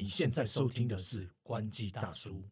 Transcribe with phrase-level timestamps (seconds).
[0.00, 2.44] 你现在收听的是关机大叔。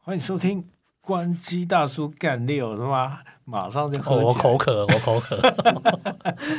[0.00, 0.66] 欢迎收听
[1.00, 4.24] 关机大叔干六，他妈马上就哦，喝起来。
[4.24, 5.36] 我口渴，我口渴，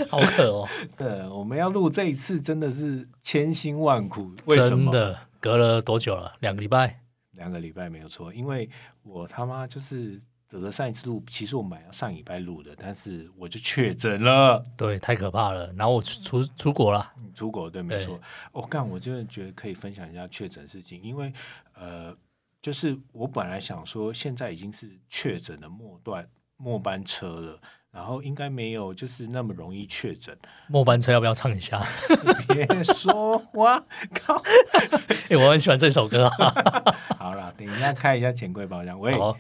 [0.08, 0.70] 好渴哦！
[0.98, 4.94] 对，我们要录这一次真的是千辛万苦，为什么？
[4.94, 6.38] 真的，隔了多久了？
[6.40, 7.03] 两个礼拜。
[7.34, 8.70] 两个礼拜没有错，因为
[9.04, 14.64] 我他妈就是这个上一次录，其实我们本来要上礼拜录的，但是我就确诊了。
[14.78, 15.74] 对，太可怕了。
[15.74, 18.20] 然后我出出出国了，你出国对，没错。
[18.52, 21.34] 我干、我真的觉得可以分享一下确诊事情，因为
[21.74, 22.16] 呃，
[22.62, 27.60] 就是我本来想说，现在已经是确诊的末段末班车了，
[27.90, 30.38] 然后应该没有就是那么容易确诊。
[30.70, 31.84] 末班车要不要唱一下？
[32.48, 34.40] 别说话，靠！
[35.30, 36.94] 哎、我很喜欢这首歌啊。
[37.68, 39.00] 好啦，等一下开一下钱柜包厢。
[39.00, 39.38] 喂，好，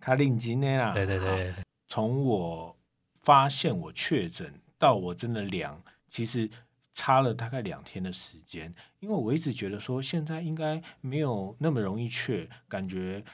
[0.00, 1.54] 卡令今天啊，对对好对，
[1.86, 2.76] 从我
[3.14, 6.50] 发现我确诊到我真的量，其实
[6.94, 8.74] 差了大概两天的时间。
[9.00, 13.24] 因为我一直觉得说，现在应该没有那么容易确，感觉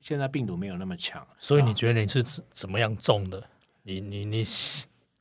[0.00, 1.26] 现在病毒没有那么强。
[1.38, 3.48] 所以你觉得你是怎怎么样中的？
[3.82, 4.44] 你你你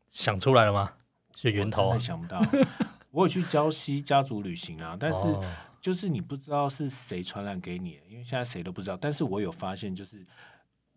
[0.08, 0.94] 想出来了吗？
[1.36, 2.06] 是源头啊我真的？
[2.06, 2.42] 想不到。
[3.12, 5.44] 我有去礁溪家族旅行啊，但是哦
[5.82, 8.98] 就是你不知道是谁传染给你的，因为现在谁都不知道。
[9.00, 10.26] 但是我有发现，就是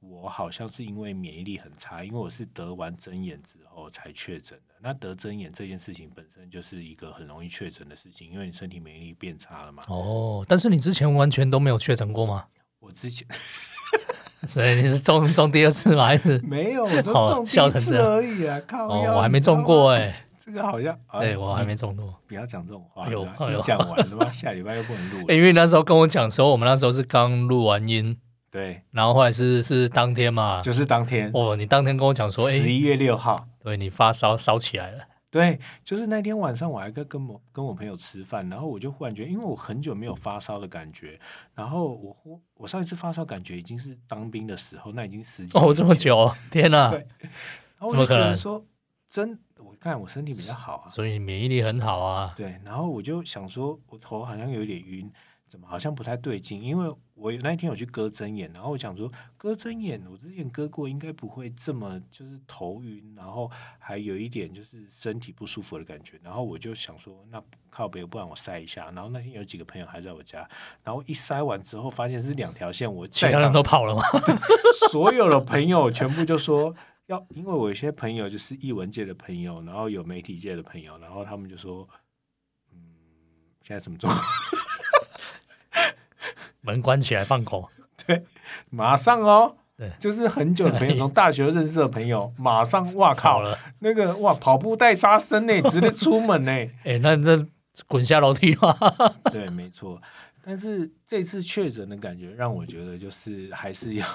[0.00, 4.74] 我好像是因为免疫力很差，因为我是得完针眼之后才确诊的。
[4.80, 9.82] 那得针眼这件事情本身就是一个很容易确诊的事情，因为你身体免疫力变差了嘛。
[9.88, 12.46] 哦，但是你之前完全都没有确诊过吗？
[12.78, 13.28] 我之前
[14.48, 16.06] 所以你是中中第二次吗？
[16.06, 16.38] 还是？
[16.38, 18.58] 没有，我就好中第一次而已啊！
[18.66, 19.90] 靠哦，我还没中过。
[19.90, 22.12] 哎、这个好像，哎、哎我还没中毒。
[22.26, 28.16] 不要讲这种话，哎呦对吧哎呦一讲完他妈下礼拜又不能录哎、因为那时候跟我讲说，我们那时候是刚录完音，
[28.50, 33.46] 对，然后后来是是当天嘛，就是当天哦，你当天跟我讲说，哎、十一月六号。
[33.62, 41.20] 对你发烧烧起来了，对，就是那天晚上我还跟跟我跟我朋友吃饭，然后我就忽然觉得，因为我很久没有发烧的感觉，
[41.54, 47.06] 然后我忽我上一次发烧感觉已经是当兵的时候，那已经十几哦，这么久，天哪、 对
[47.78, 48.64] 然后我就觉怎么可能得说，
[49.10, 55.10] 真，我看我身体比较好啊，所以免疫力很好啊，对，然后我就想说，我头好像有点晕，
[55.48, 56.62] 怎么好像不太对劲？
[56.62, 63.50] 因为我那一天有去割针眼，然后我想说割针眼，我之前割过，应该不会这么就是头晕，然后
[63.80, 66.18] 还有一点就是身体不舒服的感觉。
[66.22, 68.92] 然后我就想说，那靠北，不然我塞一下。
[68.92, 70.48] 然后那天有几个朋友还在我家，
[70.84, 74.02] 然后一塞完之后，发现是两条线，我其他人都跑了吗？
[74.88, 76.72] 所有的朋友全部就说
[77.10, 81.88] 要，因为我有些朋友就是艺文界的朋友，然后有媒体界的朋友，然后他们就说，
[82.72, 82.78] 嗯，
[83.62, 84.08] 现在怎么做？
[86.62, 87.68] 门关起来放狗，
[88.70, 96.52] 马上哦， 对就是很久的朋友， 从大学认识的朋友，马上，哇靠，了，那个哇，跑步带杀生呢，直接出门呢。
[96.84, 97.44] 哎、那那
[97.88, 98.72] 滚下楼梯吗？
[99.32, 100.00] 对，没错。
[100.42, 104.06] 但是这次确诊的感觉让我觉得，就是还是要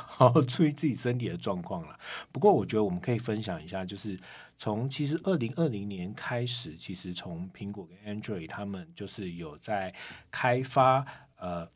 [0.48, 1.98] 注意自己身体的状况了。
[2.32, 4.20] 不过，我觉得我们可以分享一下，就是
[4.58, 9.94] 从其实二零二零年开始，其实从苹果跟 Android 他们就是有在
[10.32, 11.06] 开发
[11.38, 11.70] 呃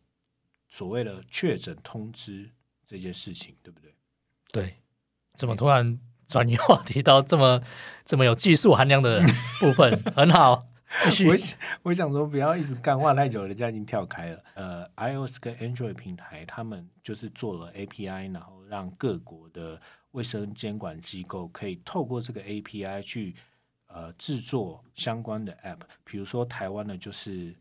[0.67, 2.49] 所谓的确诊通知
[2.87, 3.93] 这件事情，对不对？
[4.51, 4.75] 对，
[5.35, 7.61] 怎么突然转移话题到这么
[8.05, 9.21] 这么有技术含量的
[9.59, 10.01] 部分？
[10.15, 10.68] 很好。
[11.27, 14.43] 我想我想说，不要一直干话太久，人家已经跳开了。
[14.55, 19.79] 呃，iOS 跟 Android 平台，他们就是做了 API，然后让各国的
[20.11, 23.35] 卫生监管机构可以透过这个 API 去
[23.87, 25.81] 呃制作相关的 App。
[26.03, 27.55] 比如说台湾的就是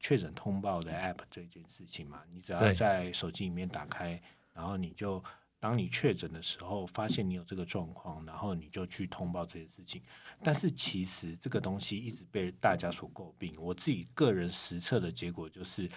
[0.00, 4.20] 确诊通报的 App 这件事情嘛，你只要在手机里面打开，
[4.54, 5.22] 然后你就
[5.60, 10.00] 当你确诊的时候，发现你有这个状况，然后你就去通报这件事情。
[10.42, 13.52] 但是其实这个东西一直被大家所诟病。
[13.58, 15.90] 我自己个人实测的结果就是，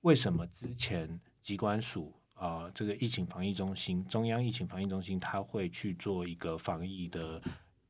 [0.00, 7.42] 为什么之前机关署啊、这个疫情防疫中心、中央疫情防疫中心，它会去做一个防疫的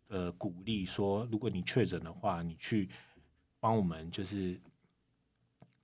[0.08, 2.90] 呃鼓励，说如果你确诊的话，你去
[3.60, 4.60] 帮我们就是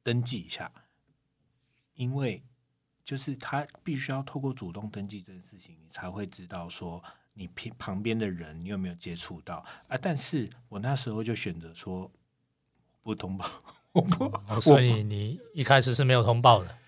[0.02, 0.70] 登记一下，
[1.94, 2.42] 因为
[3.08, 7.02] 就是他必须要透过主动登记这件事情，你才会知道说
[7.32, 9.96] 你旁旁边的人你有没有接触到啊？
[9.96, 12.10] 但是我那时候就选择说
[13.02, 13.46] 不通报，
[13.92, 16.78] 我不，所以你一开始是没有通报的，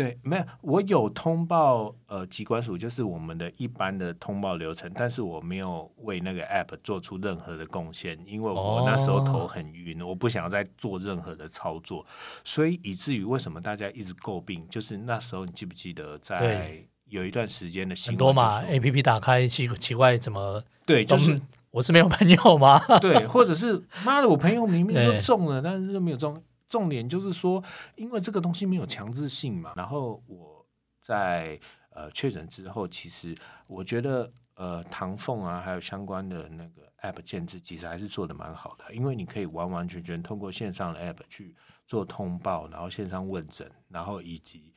[0.00, 12.06] 对，没有，我有通报呃机关署，就是我们的一般的通报流程，但是我没有为那个 app 做出任何的贡献，因为我那时候头很晕，我不想要再做任何的操作，
[12.42, 21.38] 所以以至于为什么大家一直诟病，就是那时候你记不记得在有一段时间的新闻很多嘛，A P P 打开奇奇怪怎么对，就是
[21.72, 22.80] 我是没有朋友吗？
[23.02, 26.42] 对，或者是妈的，我朋友明明对就中了，但是就没有中。
[26.70, 27.62] 重点就是说，
[27.96, 29.74] 因为这个东西没有强制性嘛。
[29.76, 30.66] 然后我
[31.00, 33.36] 在呃确诊之后，其实
[33.66, 38.94] 我觉得呃唐凤啊，还有相关的那个 App 建制，其实还是做的蛮好的。
[38.94, 41.56] 因为你可以完完全全通过线上的 App 去
[41.86, 44.72] 做通报，然后线上问诊，然后以及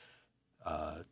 [0.65, 1.05] 呃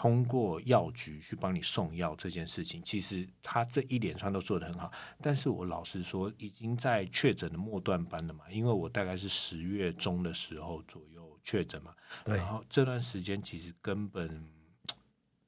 [0.00, 4.90] 通过药局去帮你送药这件事情，其实他这一连串都做得很好。
[5.20, 11.94] 但是我老实说，已经在确诊的末段班了嘛，因为我大概是十月中的时候左右确诊嘛，
[12.24, 14.48] 对然后这段时间其实根本，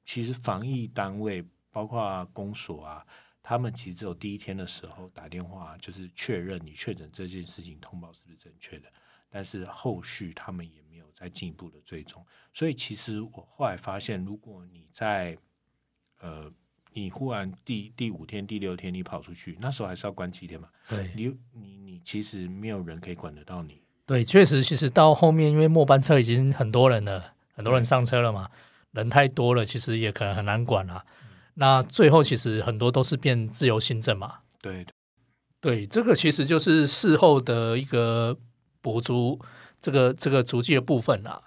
[0.05, 3.03] 其实防疫单位包括公所啊，
[3.41, 8.93] 他们其实只有第一天的时候打电话，就是确认你确诊这件事情通报是不是正确的，
[9.33, 12.23] 但是后续他们也没有再进一步的追踪。
[12.53, 15.35] 所以其实我后来发现，如果你在
[16.21, 16.51] 呃，
[16.93, 23.81] 你忽然第第五天、第六天你跑出去，那时候还是要关七天嘛，对你你你其实没有人可以管得到你。
[24.05, 28.51] 对，确实，其实到后面因为末班车已经很多人了，很多人上车了嘛，
[28.91, 31.05] 人太多了，其实也可能很难管啦。
[31.55, 34.85] 那最后其实很多都是变自由行政嘛，对
[35.61, 38.37] 对，这个其实就是事后的一个
[38.83, 39.39] 补足
[39.79, 41.41] 这个这个足迹的部分啊。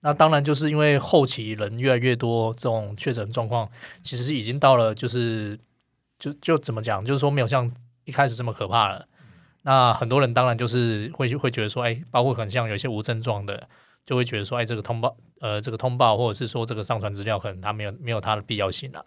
[0.00, 3.68] 那当然就是因为后期人越来越多，这种确诊状况
[4.02, 5.58] 其实已经到了就是
[6.18, 7.68] 就就怎么讲，就是说没有像
[8.04, 9.08] 一开始这么可怕了。
[9.62, 13.66] 那很多人当然就是会会觉得说，哎，包括可能像有些无症状的，
[14.04, 19.02] 就会觉得说，哎，这个通报呃这个通报或者是说这个上传资料，可能它没有没有它的必要性啦。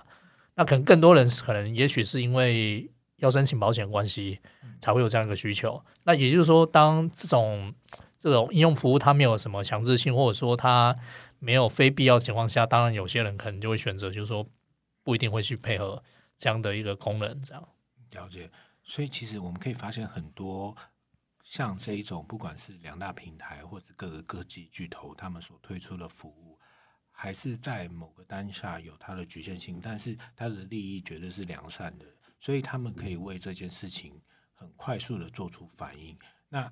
[0.56, 4.40] 那可能更多人可能也许是因为要申请保险关系，
[4.80, 5.84] 才会有这样一个需求。
[6.04, 7.74] 那也就是说，当这种
[8.18, 10.96] 这种应用服务它没有什么强制性，或者说它
[11.40, 14.48] 没有非必要情况下，当然有些人可能就会选择，就是说
[15.04, 16.04] 不一定会去配合
[16.38, 17.68] 这样的一个功能，这样。
[18.12, 18.50] 了解，
[18.84, 20.75] 所以其实我们可以发现很多
[21.44, 26.58] 像这一种，不管是两大平台或者各个科技巨头，他们所推出的服务，
[27.12, 32.06] 还是在某个当下有它的局限性，但是它的利益绝对是良善的，
[32.39, 34.22] 所以他们可以为这件事情
[34.54, 36.18] 很快速的做出反应。
[36.50, 36.72] 那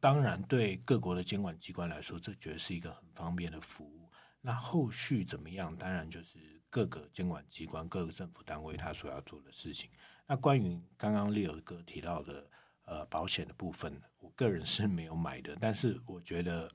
[0.00, 4.10] 当然，对各国的监管机关来说，这绝对是一个很方便的服务。
[4.42, 5.74] 那后续怎么样？
[5.74, 9.88] 当然就是各个监管机关、各个政府单位他所要做的事情。
[10.26, 12.50] 那关于刚刚 Leo 哥提到的
[12.84, 16.70] 呃保险的部分，我个人是没有买的，但是我觉得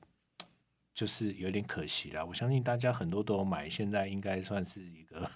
[0.92, 2.24] 就是有点可惜啦。
[2.24, 5.30] 我相信大家很多都有买，现在应该算是一个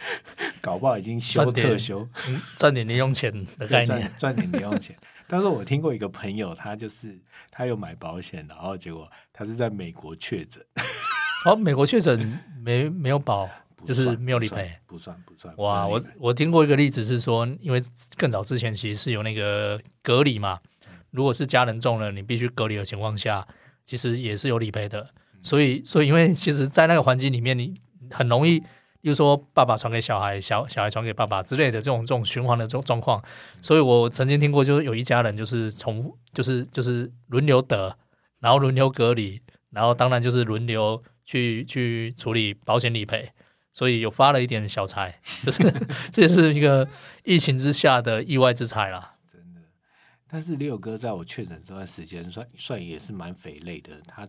[0.60, 2.08] 搞不好已经休赚点特休。
[2.28, 4.96] 嗯赚点零用钱的概念，赚赚点零用钱。
[5.26, 7.18] 但是我听过一个朋友，他就是
[7.50, 10.64] 他有买保险，然后结果他是在美国确诊，
[11.44, 13.48] 哦，美国确诊没没有保，
[13.84, 14.72] 就是没有理赔。
[14.86, 15.54] 不算不算。
[15.58, 17.80] 哇，我我听过一个例子是说，因为
[18.16, 20.58] 更早之前其实是有那个隔离嘛，
[21.10, 23.46] 如果是家人中了，你必须隔离的情况下，
[23.84, 25.10] 其实也是有理赔的。
[25.42, 27.74] 所以，所以因为其实，在那个环境里面，你
[28.10, 28.62] 很容易，
[29.02, 33.22] 又说爸爸传给小孩，小小孩传给爸爸之类的这种这种循环的这种状况。
[33.62, 37.96] 所以我曾经听过，就是有一家人就是重复，就是就是轮流得，
[38.40, 39.40] 然后轮流隔离，
[39.70, 43.30] 然后当然就是轮流去去处理保险理赔。
[43.70, 45.62] 所以有发了一点小财，就是
[46.10, 46.88] 这也是一个
[47.22, 49.14] 疫情之下的意外之财啦。
[49.32, 49.60] 真的。
[50.28, 53.92] 但是六哥在我确诊这段时间，算算也是蛮肥累的。
[54.04, 54.26] 他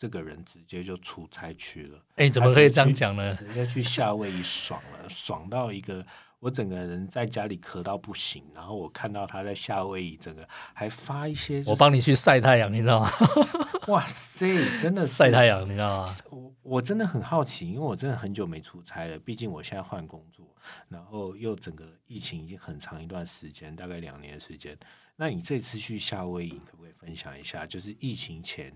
[0.00, 3.34] 这个人直接就出差去了，哎，怎么可以这样讲呢？
[3.34, 6.02] 直接去夏威夷爽了，爽到一个
[6.38, 8.42] 我整个人在家里咳到不行。
[8.54, 13.12] 然后我看到他在夏威夷，整个还发一些、就是我帮你去晒太阳，你知道吗？
[13.88, 16.16] 哇塞，真的是晒太阳，你知道吗？
[16.30, 20.46] 我我真的很好奇，因为我真的很久没出差了，毕竟我现在换工作，
[20.88, 24.74] 然后又整个疫情已经很长一段时间，大概两年的时间。
[25.16, 27.66] 那你这次去夏威夷，可不可以分享一下？
[27.66, 28.72] 就是疫情前，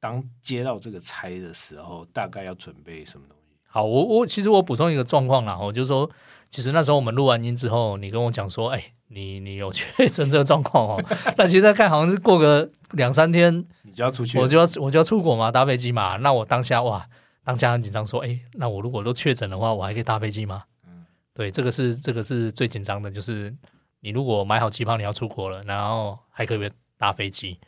[0.00, 3.56] 当接到这个差的时候，大概要准备什么东西？
[3.66, 6.08] 好，我我其实我补充一个状况啦，我就说，
[6.48, 11.04] 其实那时候我们录完音之后，你跟我讲说，哎，你你有确诊这个状况哦，
[11.36, 16.16] 那其实看好像是过个两三天，你就要出去，我就要我就要出国嘛，搭飞机嘛。
[16.16, 17.06] 那我当下哇，
[17.44, 20.64] 当下很紧张，说，哎，那我如果都确诊的话，我还可以搭飞机吗？
[20.86, 23.54] 嗯对，这个是这个是最紧张的，就是
[24.00, 27.58] 你如果买好机票，你要出国了，然后还可以搭飞机。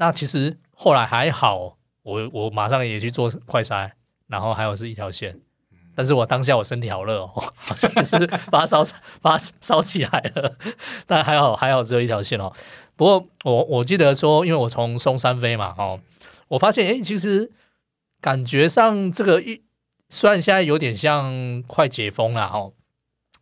[0.00, 3.90] 那其实后来还好，我我马上也去做快筛，
[4.28, 5.38] 然后还有是一条线，
[5.94, 8.82] 但是我当下我身体好热哦， 好像是发烧
[9.20, 10.56] 发烧起来了，
[11.06, 12.50] 但还好还好只有一条线哦。
[12.96, 16.00] 不过我我记得说，因为我从松山飞嘛，哦，
[16.48, 17.52] 我发现哎，其实
[18.22, 19.62] 感觉上这个一
[20.08, 22.72] 虽然现在有点像快解封了哦，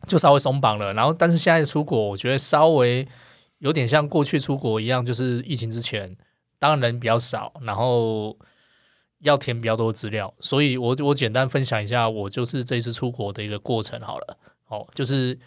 [0.07, 3.07] 就稍微松绑了，然后但是现在出国，我觉得稍微
[3.59, 6.17] 有点像过去出国一样，就是疫情之前，
[6.59, 8.37] 当然人比较少，然后。
[9.21, 14.37] 要填比较多资料，所以我我简单分享一下，我就是这次出国的一个过程好了。
[14.67, 15.37] 哦，就是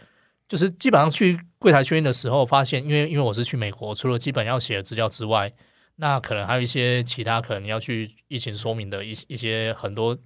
[0.47, 5.51] 就是基本上去柜台确认的时候，发现因为因为我是去美国，除了基本要写的资料之外，
[5.97, 10.19] 那可能还有一些其他可能要去疫情说明的一一些很多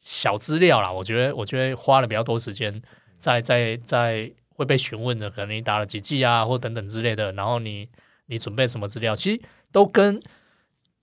[0.00, 0.90] 小资料啦。
[0.90, 2.82] 我觉得我觉得花了比较多时间，
[3.20, 7.88] 在在在会被询问的，可能你打了几剂啊，或等等之类的，然后你
[8.26, 9.40] 你准备什么资料，其实
[9.72, 10.22] 都跟。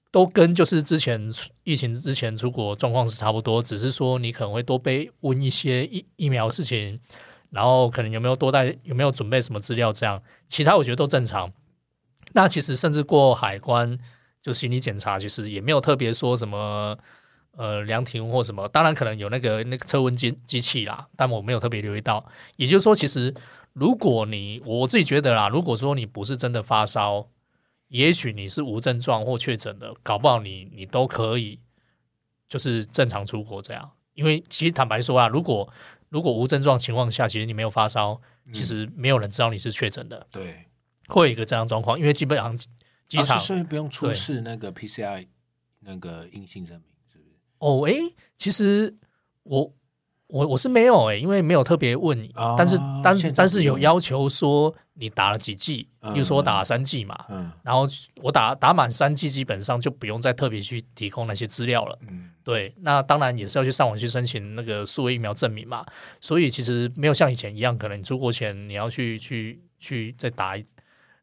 [0.10, 1.22] 都跟就是之前
[1.64, 6.98] 疫情之前出国状况是差不多，只是说你可能会多被问一些疫疫苗事情，
[7.52, 11.52] 然后可能有没有多带有没有准备什么资料这样，其他我觉得都正常。
[12.32, 14.00] 那其实甚至过海关
[14.42, 16.98] 就心理检查，其实也没有特别说什么
[17.58, 22.26] 呃量体温或什么，当然可能有那个那个测温机机器啦，但我没有特别留意到。
[22.56, 23.36] 也就是说，其实
[23.74, 27.28] 如果你我自己觉得啦，如果说你不是真的发烧。
[27.88, 31.60] 也许你是无症状或确诊的，搞不好你你都可以，
[32.48, 33.92] 就是正常出国这样。
[34.14, 35.72] 因为其实坦白说啊，如果
[36.10, 38.20] 如果无症状情况下，其实你没有发烧，
[38.52, 40.28] 其实没有人知道你是确诊的。
[40.32, 40.66] 对，
[41.08, 42.58] 会有一个这样状况，因为基本上
[43.08, 45.26] 机场所以不用出示那个 PCR
[45.80, 47.36] 那个阴性证明，是不是？
[47.60, 48.98] 哦，诶，其实
[49.44, 49.74] 我。
[50.28, 57.18] 我我是没有诶，因为没有特别问你，但是但是但是有要求说你打了几剂，比如说打了三剂嘛，
[57.64, 57.88] 然后
[58.22, 61.98] 我打打满三剂，基本上就不用再特别去提供那些资料了。
[62.44, 65.86] 对，那当然也是要去上网去申请那个数位疫苗证明嘛。
[66.20, 70.58] 所以其实没有像以前一样，可能你出国前你要去去去再打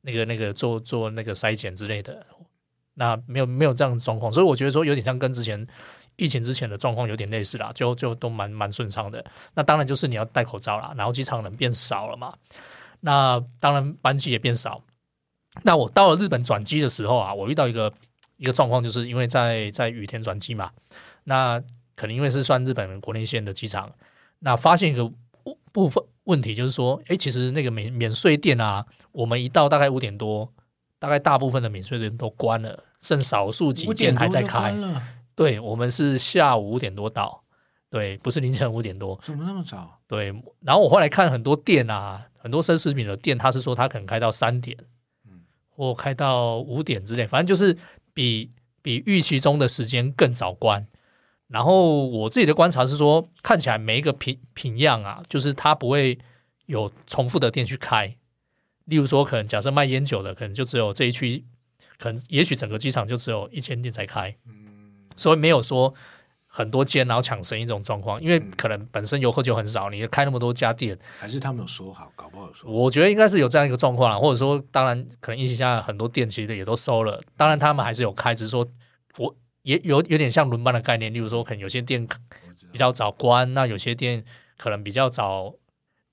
[0.01, 2.25] 那个那个做做那个筛检之类的，
[2.95, 5.67] 那没有没有这样的状况，所以我觉得说有点像跟之前。
[6.17, 9.25] 疫情之前的状况有点类似啦，就就都蛮蛮顺畅的。
[9.55, 12.35] 那当然就是你要戴口罩啦，然后机场人变少了嘛。
[13.01, 14.83] 那当然班机也变少。
[15.63, 17.93] 那我到了日本转机的时候啊，我遇到一个
[18.39, 20.71] 一个状况，就是因为在在雨天转机嘛，
[21.25, 21.61] 那
[21.95, 23.93] 可能因为是算日本国内线的机场，
[24.41, 25.09] 那发现一个
[25.73, 30.53] 部分问题，就是说，哎，其实那个免免税店啊，我们一到大概五点多，
[30.99, 34.75] 大概大部分的免税店都关了，剩少数几间还在开。
[35.35, 37.43] 对我们是下午五点多到，
[37.91, 39.19] 对，不是凌晨五点多。
[39.25, 40.01] 怎么那么早？
[40.07, 44.77] 对，然后我后来看很多店啊，很多奢侈品的店，他是说他可能开到三点，
[45.27, 47.77] 嗯，或开到五点之类，反正就是
[48.13, 48.51] 比
[48.83, 50.87] 比预期中的时间更早关。
[51.49, 56.19] 然后我自己的观察是说，看起来每一个品品样啊，就是它不会
[56.67, 58.17] 有重复的店去开。
[58.87, 61.45] 例如说，可能假设卖烟酒的，可能就只有这一区，
[61.99, 64.37] 可能也许整个机场就只有一间店在开。
[65.17, 65.95] 所以没有说
[66.47, 72.71] 很多间然后抢生意这种状况，因为可能本身游客就很少，你开那么多家店，还是他们有说好，搞不好说。
[72.71, 78.65] 我觉得应该是有这样一个状况啦，或者说，当然可能疫情下很多店其实也都收了，当然他们还是有开，只是说
[79.19, 82.07] 我也有有点像轮班的概念，例如说可能有些店
[82.71, 84.25] 比较早关，那有些店
[84.57, 85.55] 可能比较早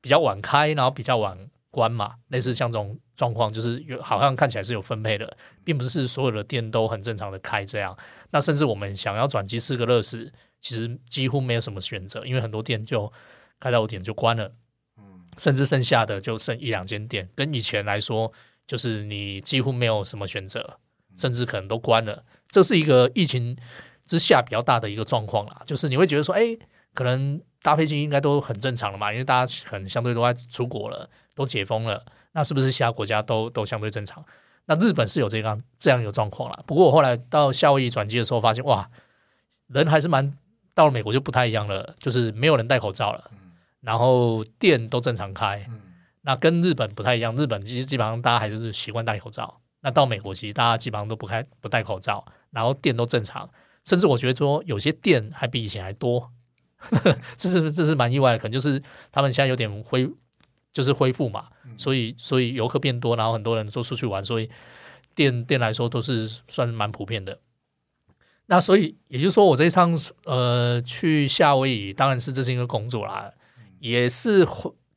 [0.02, 1.38] 比较晚开，然后比较晚
[1.72, 7.98] 关嘛，类似像这种状况，就是有好像看起来是有分配的，并不是所有的店都很正常的开这样。
[8.30, 13.12] 那甚至我们想要转机吃个乐事，其实几乎没有什么选择，因为很多店就
[13.60, 14.54] 开到五点就关了，
[14.98, 18.32] 嗯，甚至剩下的就剩一两间店，跟以前来说，
[18.68, 20.78] 就是你几乎没有什么选择，
[21.16, 22.24] 甚至可能都关了。
[22.50, 23.56] 这是一个疫情
[24.06, 26.58] 之下比较大的一个状况啦，就是你会觉得说，哎，
[26.94, 34.24] 可能搭飞机应该都很正常了嘛，因为大家可能相对都在出国了，都解封了，那是不是其他国家都都相对正常？
[34.66, 38.90] 那日本是有这样这样一个状况了，不过我后来到夏威夷转机的时候，发现哇，
[39.68, 40.34] 人还是蛮
[40.74, 43.32] 到了美国就不太一样了，就是没有人戴口罩了，
[43.82, 45.68] 然后店都正常开，
[46.22, 53.50] 那跟日本不太一样，日本其实基本上大家还是习惯戴口罩，那到美国其实大家基本上都不开不戴口罩，然后店都正常，
[53.84, 56.32] 甚至我觉得说有些店还比以前还多，
[57.38, 60.10] 这是这是蛮意外的，可能就是他们现在有点恢
[60.72, 61.48] 就是恢复嘛。
[61.78, 64.50] 所以，所以游客变多，然后很多人都出去玩，所以
[65.16, 67.40] 店店来说都是算蛮普遍的。
[68.48, 73.32] 那所以也就是说，我这一趟呃去夏威夷，当然是这是一个工作啦，
[73.80, 74.46] 也是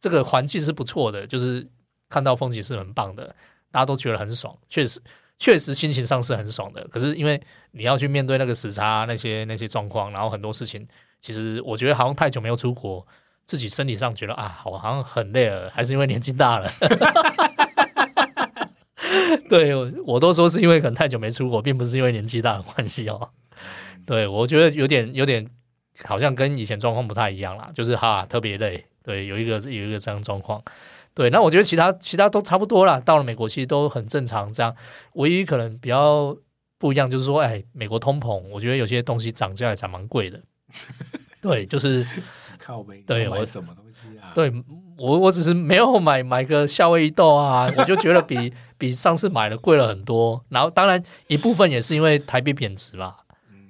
[0.00, 1.66] 这个环境是不错的，就是
[2.08, 3.34] 看到风景是很棒的，
[3.70, 4.58] 大家都觉得很爽。
[4.68, 5.00] 确实，
[5.38, 6.86] 确实心情上是很爽的。
[6.88, 10.86] 可是因为你要去面对那个时差那些那些状况，然后很多事情，
[11.24, 13.02] 其实我觉得好像太久没有出国，
[13.46, 16.70] 自己身体上觉得啊，我好像很累了，还是因为年纪大了。
[19.48, 23.30] 对，我都说是因为可能太久没出国，并不是因为年纪大的关系哦。
[24.04, 25.48] 对，我觉得有点有点
[26.04, 28.84] 好像跟以前状况不太一样啦，就是哈特别累。
[29.02, 30.62] 对，有一个有一个这样状况。
[31.14, 33.00] 对，那我觉得其他其他都差不多啦。
[33.00, 34.52] 到了美国其实都很正常。
[34.52, 34.76] 这样，
[35.14, 36.36] 唯一可能比较
[36.78, 40.38] 不一样就是说，哎，美国通膨，我觉得有些东西涨价也涨蛮贵的。
[41.40, 42.06] 对，就是
[42.58, 43.02] 靠背。
[43.06, 44.32] 对我什么东西啊？
[44.34, 44.52] 对
[44.96, 50.44] 我我只是没有买买个夏威夷豆啊，我就觉得比比上次买的贵了很多。
[50.48, 53.16] 然后当然一部分也是因为台币贬值嘛，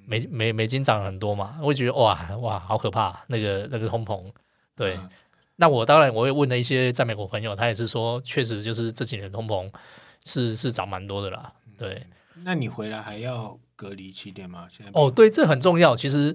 [0.07, 4.23] 美美美金涨了很多嘛，我觉得哇哇好可怕，那个那个通膨。
[4.77, 4.99] 对。
[5.57, 9.71] 那我当然我也问了一些在美国朋友，他也是说，确实就是这几年通膨
[10.25, 11.53] 是是涨蛮多的啦。
[11.79, 12.05] 对，
[12.43, 14.67] 那你回来还要隔离七天吗？
[14.69, 15.95] 现在哦，对，这很重要。
[15.95, 16.35] 其实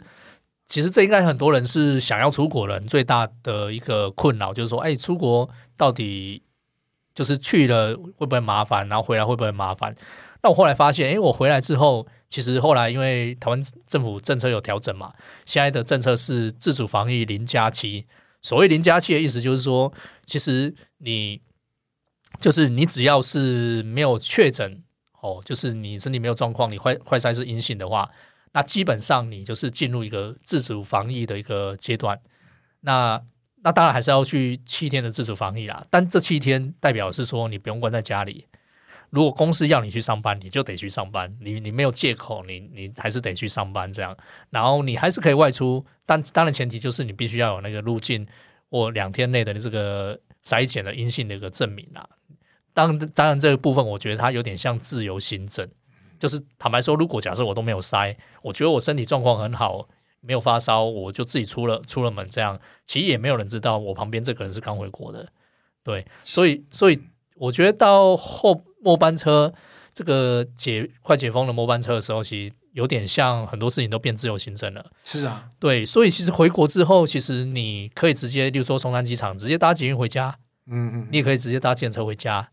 [0.69, 6.43] 其实这应该很多人是想要出国人最大的一个困扰，就是说，哎，出国到底
[7.15, 9.95] 就是去了会不会麻烦，然后回来会不会麻烦？
[10.41, 15.11] 那我后来发现，哎，我回来之后，其实后来因为台湾政府政策有调整嘛，
[15.43, 18.05] 现在的政策是自主防疫零加七。
[18.41, 19.91] 所谓零加七的意思就是说，
[20.25, 21.41] 其实你
[22.39, 24.81] 就是你只要是没有确诊
[25.19, 28.09] 哦，就是你身体没有状况，你快快筛是阴性的话，
[28.51, 32.19] 那基本上你就是进入一个自主防疫的一个阶段。
[32.81, 33.21] 那
[33.63, 38.45] 那当然还是要去七天的自主防疫啦，但这七天代表是说你不用关在家里。
[39.09, 41.35] 如果公司要你去上班，你就得去上班。
[41.41, 44.15] 你你没有借口，你你还是得去上班这样。
[44.51, 48.27] 然后你还是可以外出，但当然前提就是你必须要有那个入境
[48.69, 52.07] 或两天内的这个筛检的阴性的一个证明啊。
[52.71, 55.67] 当当然这个部分，我觉得它有点像自由行政，
[56.19, 59.87] 就是坦白说，如果假设我都没有塞，我觉得我身体状况很好，
[60.21, 65.29] 没有发烧，我就自己出了出了门这样，其实也没有人知道我旁边这个人是刚回国的。
[65.83, 66.99] 对，所以所以
[67.35, 68.63] 我觉得到后。
[68.81, 69.53] 末班车
[69.93, 74.85] 这个解快解封的末班车的时候，其实有点像很多事情都变自由行政了。
[75.03, 80.33] 是啊，对，所以其实回国之后，其实你可以直接，例如说松山机场直接搭捷运回家，
[80.67, 82.49] 嗯嗯，你也可以直接搭电车回家，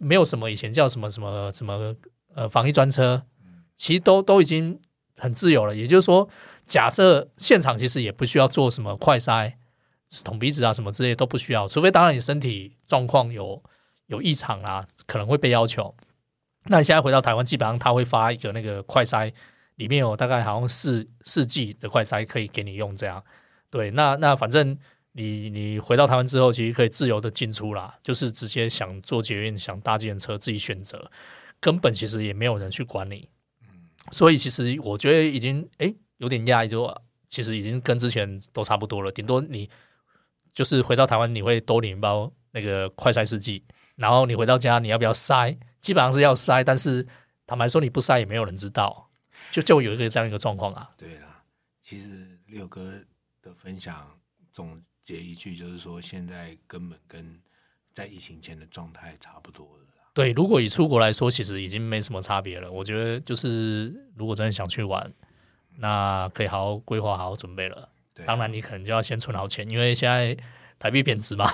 [0.00, 1.94] 没有什么以前叫什么什么什么
[2.34, 3.22] 呃防疫专车，
[3.76, 4.80] 其实都都已经
[5.18, 5.74] 很自由了。
[5.74, 6.28] 也就是说，
[6.66, 9.54] 假设现场其实也不需要做什么快筛、
[10.24, 13.62] 捅鼻子啊什么之类都不需要，除非当然你身体状况有。
[14.10, 15.94] 有异常啊，可能会被要求。
[16.64, 19.32] 那你现在回到台湾，基本上他会发一个那个快筛，
[19.76, 22.96] 里面有大概好像四四剂的快筛可以给你用。
[22.96, 23.22] 这样，
[23.70, 24.76] 对，那那反正
[25.12, 31.08] 你你回到台湾之后，其实可以自由的进出啦，就是直接想坐捷运、想搭捷车自己选择，
[31.60, 33.28] 根本其实也没有人去管你。
[34.10, 39.12] 所以其实我觉得已经诶有点压抑，就其实已经跟之前都差不多了。
[39.12, 39.68] 顶多你
[40.52, 43.64] 就是回到台湾，你会多领一包那个快筛试剂。
[43.96, 45.56] 然后你回到家，你要不要塞？
[45.80, 47.06] 基本上是要塞，但是
[47.46, 49.10] 坦白说，你不塞也没有人知道，
[49.50, 50.90] 就就有一个这样一个状况啊。
[50.96, 51.44] 对啦，
[51.82, 52.92] 其实六哥
[53.42, 54.18] 的分享
[54.50, 57.38] 总结一句，就是说现在根本跟
[57.94, 59.84] 在疫情前的状态差不多了。
[60.20, 62.70] 对，如果以出国来说，其实已经没什么差别了。
[62.70, 65.10] 我觉得就是如果真的想去玩，
[65.78, 67.88] 那可以好好规划、好好准备了。
[68.26, 70.36] 当然，你可能就要先存好钱，因为现在
[70.78, 71.50] 台币贬值嘛。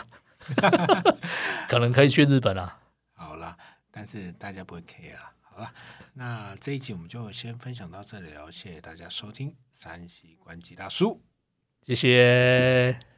[1.69, 2.81] 可能可以去日本啊。
[3.15, 3.57] 好啦，
[3.93, 5.33] 但是大家不会 care 啊。
[5.43, 5.73] 好了，
[6.15, 11.21] 那这一集我们就先分享到这里了，谢谢大家收听山西关机大叔，
[11.83, 13.16] 谢谢。